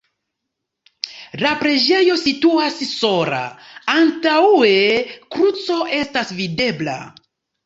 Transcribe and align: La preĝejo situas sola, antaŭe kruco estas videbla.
La 1.43 1.51
preĝejo 1.59 2.15
situas 2.21 2.79
sola, 2.93 3.43
antaŭe 3.97 4.73
kruco 5.37 5.79
estas 6.01 6.35
videbla. 6.41 6.99